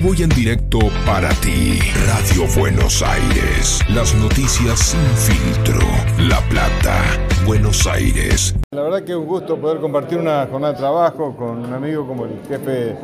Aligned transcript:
vivo 0.00 0.12
y 0.14 0.22
en 0.24 0.28
directo 0.28 0.78
para 1.06 1.30
ti. 1.40 1.78
Radio 2.06 2.46
Buenos 2.58 3.02
Aires. 3.02 3.80
Las 3.88 4.14
noticias 4.14 4.78
sin 4.78 5.00
filtro. 5.00 5.80
La 6.28 6.38
Plata, 6.50 7.02
Buenos 7.46 7.86
Aires. 7.86 8.54
La 8.72 8.82
verdad 8.82 9.04
que 9.04 9.12
es 9.12 9.16
un 9.16 9.24
gusto 9.24 9.56
poder 9.58 9.80
compartir 9.80 10.18
una 10.18 10.46
jornada 10.50 10.74
de 10.74 10.78
trabajo 10.78 11.34
con 11.34 11.64
un 11.64 11.72
amigo 11.72 12.06
como 12.06 12.26
el 12.26 12.42
jefe 12.46 12.94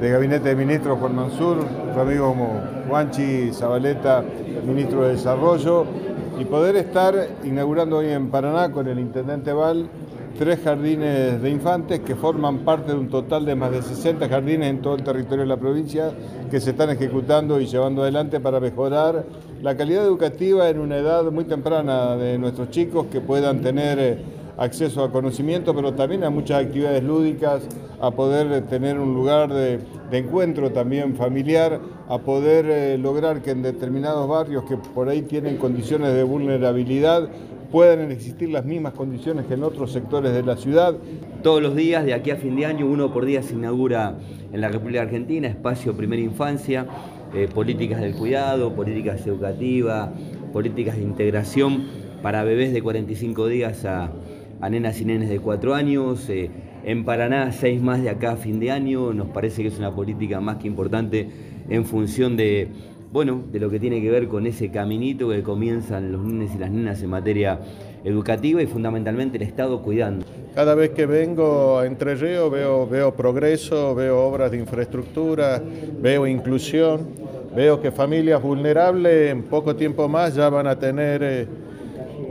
de 0.00 0.10
Gabinete 0.10 0.48
de 0.48 0.56
Ministros, 0.56 0.98
Juan 0.98 1.14
Mansur, 1.14 1.58
otro 1.90 2.02
amigo 2.02 2.28
como 2.30 2.60
Juanchi 2.88 3.52
Zabaleta, 3.52 4.24
ministro 4.66 5.02
de 5.02 5.12
Desarrollo, 5.14 5.86
y 6.40 6.44
poder 6.46 6.74
estar 6.74 7.14
inaugurando 7.44 7.98
hoy 7.98 8.08
en 8.08 8.28
Paraná 8.30 8.72
con 8.72 8.88
el 8.88 8.98
intendente 8.98 9.52
Val 9.52 9.88
tres 10.38 10.60
jardines 10.64 11.40
de 11.40 11.50
infantes 11.50 12.00
que 12.00 12.16
forman 12.16 12.58
parte 12.58 12.92
de 12.92 12.98
un 12.98 13.08
total 13.08 13.44
de 13.44 13.54
más 13.54 13.70
de 13.70 13.82
60 13.82 14.28
jardines 14.28 14.68
en 14.68 14.82
todo 14.82 14.96
el 14.96 15.04
territorio 15.04 15.42
de 15.42 15.48
la 15.48 15.56
provincia 15.56 16.12
que 16.50 16.60
se 16.60 16.70
están 16.70 16.90
ejecutando 16.90 17.60
y 17.60 17.66
llevando 17.66 18.02
adelante 18.02 18.40
para 18.40 18.58
mejorar 18.58 19.24
la 19.62 19.76
calidad 19.76 20.04
educativa 20.04 20.68
en 20.68 20.80
una 20.80 20.96
edad 20.96 21.24
muy 21.30 21.44
temprana 21.44 22.16
de 22.16 22.38
nuestros 22.38 22.70
chicos 22.70 23.06
que 23.06 23.20
puedan 23.20 23.62
tener 23.62 23.98
eh, 23.98 24.18
acceso 24.56 25.04
a 25.04 25.10
conocimiento, 25.10 25.74
pero 25.74 25.94
también 25.94 26.24
a 26.24 26.30
muchas 26.30 26.64
actividades 26.64 27.02
lúdicas, 27.02 27.62
a 28.00 28.10
poder 28.10 28.66
tener 28.66 28.98
un 28.98 29.14
lugar 29.14 29.52
de, 29.52 29.80
encuentro 30.12 30.70
también 30.70 31.16
familiar, 31.16 31.80
a 32.08 32.18
poder 32.18 32.66
eh, 32.68 32.98
lograr 32.98 33.42
que 33.42 33.50
en 33.50 33.62
determinados 33.62 34.28
barrios 34.28 34.64
que 34.64 34.76
por 34.76 35.08
ahí 35.08 35.22
tienen 35.22 35.56
condiciones 35.56 36.14
de 36.14 36.22
vulnerabilidad 36.22 37.28
puedan 37.70 38.10
existir 38.10 38.50
las 38.50 38.64
mismas 38.64 38.92
condiciones 38.92 39.46
que 39.46 39.54
en 39.54 39.62
otros 39.62 39.92
sectores 39.92 40.32
de 40.32 40.42
la 40.42 40.56
ciudad. 40.56 40.96
Todos 41.42 41.62
los 41.62 41.74
días, 41.74 42.04
de 42.04 42.14
aquí 42.14 42.30
a 42.30 42.36
fin 42.36 42.56
de 42.56 42.66
año, 42.66 42.86
uno 42.86 43.12
por 43.12 43.24
día 43.24 43.42
se 43.42 43.54
inaugura 43.54 44.16
en 44.52 44.60
la 44.60 44.68
República 44.68 45.02
Argentina, 45.02 45.48
espacio 45.48 45.96
primera 45.96 46.22
infancia, 46.22 46.86
eh, 47.34 47.48
políticas 47.52 48.00
del 48.00 48.14
cuidado, 48.14 48.74
políticas 48.74 49.26
educativas, 49.26 50.10
políticas 50.52 50.96
de 50.96 51.02
integración 51.02 51.84
para 52.22 52.44
bebés 52.44 52.72
de 52.72 52.80
45 52.80 53.48
días 53.48 53.84
a, 53.84 54.12
nenas 54.70 55.00
y 55.00 55.04
nenes 55.04 55.28
de 55.28 55.40
4 55.40 55.74
años. 55.74 56.28
Eh, 56.30 56.50
en 56.84 57.04
Paraná, 57.04 57.50
seis 57.50 57.80
más 57.80 58.02
de 58.02 58.10
acá 58.10 58.32
a 58.32 58.36
fin 58.36 58.60
de 58.60 58.70
año. 58.70 59.12
Nos 59.12 59.28
parece 59.28 59.62
que 59.62 59.68
es 59.68 59.78
una 59.78 59.94
política 59.94 60.40
más 60.40 60.58
que 60.58 60.68
importante 60.68 61.28
en 61.68 61.84
función 61.86 62.36
de 62.36 62.68
bueno, 63.14 63.44
de 63.52 63.60
lo 63.60 63.70
que 63.70 63.78
tiene 63.78 64.02
que 64.02 64.10
ver 64.10 64.26
con 64.26 64.44
ese 64.44 64.72
caminito 64.72 65.28
que 65.28 65.40
comienzan 65.44 66.10
los 66.10 66.24
niños 66.24 66.50
y 66.52 66.58
las 66.58 66.68
nenas 66.72 67.00
en 67.00 67.10
materia 67.10 67.60
educativa 68.02 68.60
y 68.60 68.66
fundamentalmente 68.66 69.36
el 69.36 69.44
Estado 69.44 69.80
cuidando. 69.82 70.26
Cada 70.52 70.74
vez 70.74 70.90
que 70.90 71.06
vengo 71.06 71.78
a 71.78 71.86
Entre 71.86 72.16
Ríos 72.16 72.50
veo, 72.50 72.88
veo 72.88 73.14
progreso, 73.14 73.94
veo 73.94 74.18
obras 74.18 74.50
de 74.50 74.58
infraestructura, 74.58 75.62
veo 76.02 76.26
inclusión, 76.26 77.06
veo 77.54 77.80
que 77.80 77.92
familias 77.92 78.42
vulnerables 78.42 79.30
en 79.30 79.44
poco 79.44 79.76
tiempo 79.76 80.08
más 80.08 80.34
ya 80.34 80.48
van 80.48 80.66
a 80.66 80.76
tener 80.76 81.22
eh, 81.22 81.46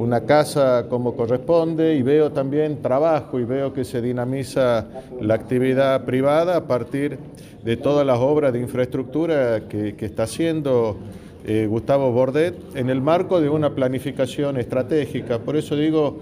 una 0.00 0.22
casa 0.22 0.86
como 0.88 1.14
corresponde 1.14 1.94
y 1.94 2.02
veo 2.02 2.32
también 2.32 2.80
trabajo 2.80 3.38
y 3.38 3.44
veo 3.44 3.74
que 3.74 3.84
se 3.84 4.00
dinamiza 4.00 4.86
la 5.20 5.34
actividad 5.34 6.06
privada 6.06 6.56
a 6.56 6.66
partir 6.66 7.18
de 7.62 7.76
todas 7.76 8.06
las 8.06 8.18
obras 8.18 8.50
de 8.54 8.60
infraestructura 8.60 9.68
que, 9.68 9.94
está 10.00 10.22
haciendo 10.22 10.96
eh, 11.44 11.66
Gustavo 11.68 12.12
Bordet 12.12 12.54
en 12.74 12.88
el 12.88 13.02
marco 13.02 13.42
de 13.42 13.50
una 13.50 13.74
planificación 13.74 14.56
estratégica. 14.56 15.38
Por 15.38 15.56
eso 15.56 15.76
digo, 15.76 16.18